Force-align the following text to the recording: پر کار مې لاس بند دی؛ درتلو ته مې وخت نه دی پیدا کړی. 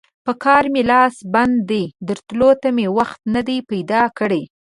پر 0.25 0.33
کار 0.43 0.63
مې 0.73 0.81
لاس 0.91 1.15
بند 1.33 1.55
دی؛ 1.69 1.83
درتلو 2.07 2.49
ته 2.61 2.69
مې 2.75 2.87
وخت 2.97 3.19
نه 3.35 3.41
دی 3.47 3.57
پیدا 3.71 4.01
کړی. 4.19 4.41